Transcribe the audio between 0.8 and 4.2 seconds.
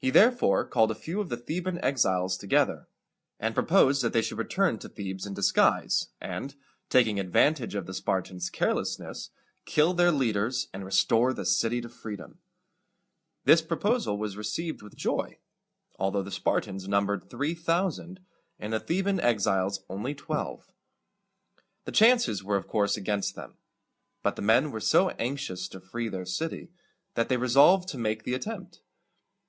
a few of the Theban exiles together, and proposed that